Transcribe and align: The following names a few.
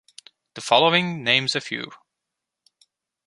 The 0.55 0.61
following 0.61 1.23
names 1.23 1.55
a 1.55 1.61
few. 1.61 1.91